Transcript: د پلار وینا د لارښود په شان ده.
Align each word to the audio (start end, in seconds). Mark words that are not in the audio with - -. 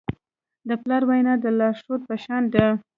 د 0.67 0.69
پلار 0.81 1.03
وینا 1.09 1.33
د 1.43 1.45
لارښود 1.57 2.01
په 2.09 2.15
شان 2.23 2.43
ده. 2.53 2.65